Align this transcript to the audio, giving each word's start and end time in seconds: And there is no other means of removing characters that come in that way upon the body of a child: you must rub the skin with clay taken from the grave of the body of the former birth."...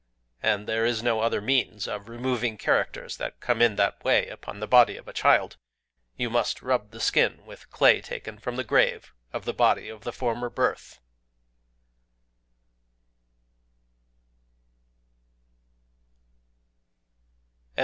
And 0.41 0.67
there 0.67 0.83
is 0.83 1.03
no 1.03 1.19
other 1.19 1.39
means 1.41 1.87
of 1.87 2.09
removing 2.09 2.57
characters 2.57 3.17
that 3.17 3.39
come 3.39 3.61
in 3.61 3.75
that 3.75 4.03
way 4.03 4.27
upon 4.29 4.59
the 4.59 4.65
body 4.67 4.97
of 4.97 5.07
a 5.07 5.13
child: 5.13 5.57
you 6.17 6.27
must 6.27 6.63
rub 6.63 6.89
the 6.89 6.99
skin 6.99 7.45
with 7.45 7.69
clay 7.69 8.01
taken 8.01 8.39
from 8.39 8.55
the 8.55 8.63
grave 8.63 9.13
of 9.31 9.45
the 9.45 9.53
body 9.53 9.89
of 9.89 10.03
the 10.03 10.11
former 10.11 10.49
birth."... 10.49 10.99